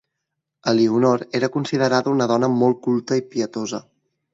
[0.71, 3.87] Elionor era considerada una dona molt culta i pietosa.